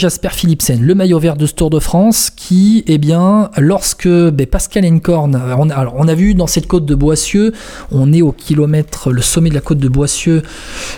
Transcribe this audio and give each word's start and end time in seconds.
Jasper 0.00 0.30
Philipsen, 0.32 0.80
le 0.80 0.94
maillot 0.94 1.18
vert 1.18 1.36
de 1.36 1.44
ce 1.44 1.52
Tour 1.52 1.68
de 1.68 1.78
France, 1.78 2.30
qui, 2.34 2.84
eh 2.86 2.96
bien, 2.96 3.50
lorsque 3.58 4.08
ben, 4.08 4.46
Pascal 4.46 4.86
Encorn, 4.86 5.38
on 5.58 6.08
a, 6.08 6.14
vu 6.14 6.34
dans 6.34 6.46
cette 6.46 6.66
côte 6.66 6.86
de 6.86 6.94
Boissieu, 6.94 7.52
on 7.92 8.10
est 8.14 8.22
au 8.22 8.32
kilomètre, 8.32 9.12
le 9.12 9.20
sommet 9.20 9.50
de 9.50 9.54
la 9.54 9.60
côte 9.60 9.76
de 9.76 9.88
Boissieu, 9.88 10.42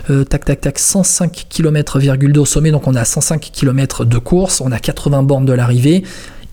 euh, 0.09 0.23
tac 0.23 0.45
tac 0.45 0.61
tac, 0.61 0.79
105 0.79 1.47
km 1.49 1.99
au 2.39 2.45
sommet, 2.45 2.71
donc 2.71 2.87
on 2.87 2.95
a 2.95 3.05
105 3.05 3.51
km 3.53 4.05
de 4.05 4.19
course, 4.19 4.61
on 4.61 4.71
a 4.71 4.79
80 4.79 5.25
bornes 5.25 5.47
de 5.47 5.53
l'arrivée. 5.53 6.05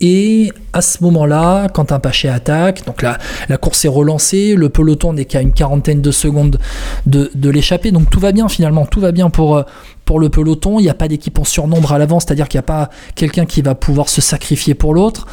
Et 0.02 0.52
à 0.72 0.82
ce 0.82 1.04
moment-là, 1.04 1.68
quand 1.68 1.92
un 1.92 2.00
Paché 2.00 2.30
attaque, 2.30 2.86
donc 2.86 3.02
la, 3.02 3.18
course 3.58 3.84
est 3.86 3.90
relancée, 3.90 4.56
le 4.56 4.70
peloton 4.70 5.14
n'est 5.14 5.26
qu'à 5.26 5.42
une 5.42 5.52
quarantaine 5.52 6.02
de 6.02 6.12
secondes 6.12 6.58
de, 7.06 7.32
de 7.36 7.50
l'échapper, 7.50 7.92
donc 7.92 8.10
tout 8.10 8.20
va 8.20 8.32
bien 8.32 8.48
finalement, 8.48 8.86
tout 8.86 9.02
va 9.02 9.12
bien 9.12 9.30
pour, 9.30 9.64
pour 10.06 10.20
le 10.20 10.30
peloton, 10.30 10.80
il 10.80 10.84
n'y 10.84 10.90
a 10.90 10.96
pas 10.96 11.08
d'équipe 11.08 11.38
en 11.38 11.44
surnombre 11.44 11.92
à 11.92 12.00
l'avance, 12.00 12.24
c'est-à-dire 12.26 12.48
qu'il 12.48 12.58
n'y 12.58 12.64
a 12.64 12.64
pas 12.64 12.90
quelqu'un 13.14 13.46
qui 13.46 13.62
va 13.62 13.76
pouvoir 13.76 14.10
se 14.10 14.22
sacrifier 14.22 14.74
pour 14.74 14.94
l'autre. 14.94 15.28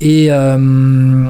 Et 0.00 0.28
euh, 0.30 1.28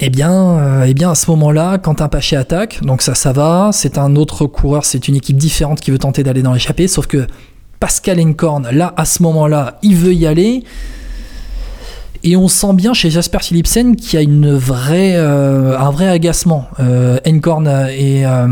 eh 0.00 0.10
bien, 0.10 0.32
euh, 0.32 0.84
eh 0.86 0.94
bien, 0.94 1.10
à 1.10 1.14
ce 1.14 1.30
moment-là, 1.30 1.78
quand 1.78 2.00
un 2.00 2.08
Paché 2.08 2.36
attaque, 2.36 2.80
donc 2.82 3.02
ça, 3.02 3.14
ça 3.14 3.32
va, 3.32 3.70
c'est 3.72 3.98
un 3.98 4.16
autre 4.16 4.46
coureur, 4.46 4.84
c'est 4.84 5.08
une 5.08 5.16
équipe 5.16 5.36
différente 5.36 5.80
qui 5.80 5.90
veut 5.90 5.98
tenter 5.98 6.22
d'aller 6.22 6.42
dans 6.42 6.52
l'échappée, 6.52 6.88
sauf 6.88 7.06
que 7.06 7.26
Pascal 7.80 8.20
Encorn, 8.20 8.68
là, 8.70 8.94
à 8.96 9.04
ce 9.04 9.22
moment-là, 9.24 9.78
il 9.82 9.96
veut 9.96 10.14
y 10.14 10.26
aller. 10.26 10.64
Et 12.24 12.36
on 12.36 12.48
sent 12.48 12.74
bien 12.74 12.94
chez 12.94 13.10
Jasper 13.10 13.38
Philipsen 13.40 13.96
qu'il 13.96 14.20
y 14.20 14.24
a 14.24 14.28
euh, 14.28 15.78
un 15.78 15.90
vrai 15.90 16.08
agacement. 16.08 16.66
Euh, 16.80 17.18
et, 17.24 18.26
euh, 18.26 18.46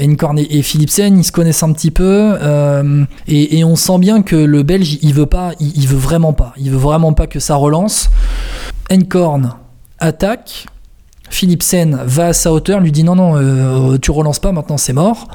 Encorn 0.00 0.38
et, 0.38 0.62
Philipsen, 0.62 1.18
ils 1.18 1.24
se 1.24 1.30
connaissent 1.30 1.62
un 1.62 1.72
petit 1.72 1.92
peu. 1.92 2.36
euh, 2.40 3.04
et, 3.28 3.58
et 3.58 3.64
on 3.64 3.76
sent 3.76 3.98
bien 3.98 4.22
que 4.22 4.34
le 4.34 4.62
Belge, 4.64 4.98
il 5.02 5.14
veut 5.14 5.26
pas, 5.26 5.52
il, 5.60 5.86
veut 5.86 5.96
vraiment 5.96 6.32
pas. 6.32 6.52
Il 6.56 6.70
veut 6.70 6.78
vraiment 6.78 7.12
pas 7.12 7.26
que 7.26 7.38
ça 7.38 7.54
relance. 7.54 8.10
Encorn 8.90 9.54
attaque. 10.00 10.66
Philipsen 11.30 12.00
va 12.04 12.26
à 12.26 12.32
sa 12.32 12.52
hauteur, 12.52 12.80
lui 12.80 12.92
dit 12.92 13.02
non, 13.02 13.16
non, 13.16 13.98
tu 13.98 14.10
relances 14.10 14.38
pas, 14.38 14.52
maintenant 14.52 14.76
c'est 14.76 14.92
mort. 14.92 15.28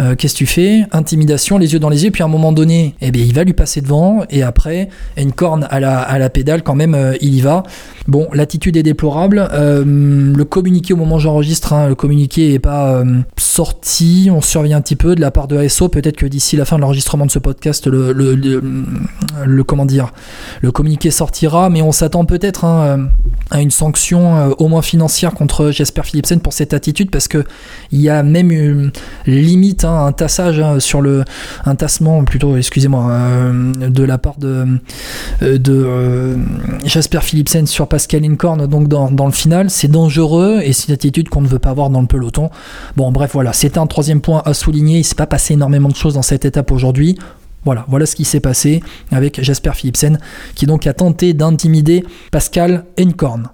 Euh, 0.00 0.14
Qu'est-ce 0.16 0.32
que 0.34 0.38
tu 0.38 0.46
fais? 0.46 0.84
Intimidation, 0.92 1.58
les 1.58 1.72
yeux 1.74 1.78
dans 1.78 1.90
les 1.90 2.04
yeux, 2.04 2.10
puis 2.10 2.22
à 2.22 2.26
un 2.26 2.30
moment 2.30 2.52
donné, 2.52 2.94
eh 3.02 3.10
bien, 3.10 3.22
il 3.24 3.34
va 3.34 3.44
lui 3.44 3.52
passer 3.52 3.80
devant, 3.82 4.22
et 4.30 4.42
après, 4.42 4.88
une 5.16 5.32
corne 5.32 5.66
à 5.70 5.78
la, 5.78 6.30
pédale, 6.30 6.62
quand 6.62 6.74
même, 6.74 6.94
euh, 6.94 7.14
il 7.20 7.34
y 7.34 7.40
va. 7.40 7.62
Bon, 8.08 8.26
l'attitude 8.32 8.76
est 8.76 8.82
déplorable. 8.82 9.46
Euh, 9.52 9.84
le 9.84 10.44
communiqué 10.44 10.94
au 10.94 10.96
moment 10.96 11.16
où 11.16 11.20
j'enregistre, 11.20 11.72
hein, 11.74 11.88
le 11.88 11.94
communiqué 11.94 12.52
n'est 12.52 12.58
pas 12.58 13.02
sorti, 13.36 14.30
on 14.32 14.40
surveille 14.40 14.72
un 14.72 14.80
petit 14.80 14.96
peu 14.96 15.14
de 15.14 15.20
la 15.20 15.30
part 15.30 15.48
de 15.48 15.56
ASO. 15.58 15.88
Peut-être 15.88 16.16
que 16.16 16.26
d'ici 16.26 16.56
la 16.56 16.64
fin 16.64 16.76
de 16.76 16.80
l'enregistrement 16.80 17.26
de 17.26 17.30
ce 17.30 17.38
podcast, 17.38 17.86
le, 17.86 18.12
le- 18.12 19.64
comment 19.64 19.84
dire, 19.86 20.12
le 20.62 20.72
communiqué 20.72 21.10
sortira, 21.10 21.68
mais 21.68 21.82
on 21.82 21.92
s'attend 21.92 22.24
peut-être 22.24 22.64
hein, 22.64 23.08
à 23.50 23.60
une 23.60 23.70
sanction 23.70 24.36
euh, 24.36 24.50
au 24.58 24.68
moins 24.68 24.82
financière 24.82 25.32
contre 25.32 25.70
Jasper 25.70 26.02
Philipsen 26.04 26.40
pour 26.40 26.52
cette 26.52 26.72
attitude, 26.72 27.10
parce 27.10 27.28
que 27.28 27.44
il 27.92 28.00
y 28.00 28.08
a 28.08 28.22
même 28.22 28.50
une 28.50 28.92
limite 29.26 29.84
hein, 29.84 30.06
un 30.06 30.12
tassage 30.12 30.60
hein, 30.60 30.80
sur 30.80 31.00
le 31.00 31.24
un 31.64 31.74
tassement 31.74 32.24
plutôt 32.24 32.56
excusez-moi 32.56 33.10
euh, 33.10 33.72
de 33.88 34.04
la 34.04 34.18
part 34.18 34.36
de 34.38 34.66
euh, 35.42 36.36
Jasper 36.84 37.20
Philipsen 37.22 37.66
sur 37.66 37.88
Pascal 37.88 38.24
Incorn 38.24 38.66
donc 38.66 38.88
dans, 38.88 39.10
dans 39.10 39.26
le 39.26 39.32
final. 39.32 39.70
C'est 39.70 39.88
dangereux 39.88 40.60
et 40.62 40.72
c'est 40.72 40.88
une 40.88 40.94
attitude 40.94 41.28
qu'on 41.28 41.40
ne 41.40 41.48
veut 41.48 41.58
pas 41.58 41.70
avoir 41.70 41.90
dans 41.90 42.00
le 42.00 42.06
peloton. 42.06 42.50
Bon 42.96 43.10
bref 43.10 43.30
voilà. 43.32 43.52
C'était 43.52 43.78
un 43.78 43.86
troisième 43.86 44.20
point 44.20 44.42
à 44.44 44.54
souligner. 44.54 44.98
Il 44.98 45.04
s'est 45.04 45.14
pas 45.14 45.26
passé 45.26 45.54
énormément 45.54 45.88
de 45.88 45.96
choses 45.96 46.14
dans 46.14 46.22
cette 46.22 46.44
étape 46.44 46.70
aujourd'hui 46.70 47.18
voilà, 47.64 47.84
voilà 47.88 48.06
ce 48.06 48.16
qui 48.16 48.24
s'est 48.24 48.40
passé 48.40 48.82
avec 49.10 49.42
Jasper 49.42 49.72
Philipsen, 49.74 50.18
qui 50.54 50.66
donc 50.66 50.86
a 50.86 50.94
tenté 50.94 51.34
d'intimider 51.34 52.04
Pascal 52.30 52.84
Encorn. 52.98 53.48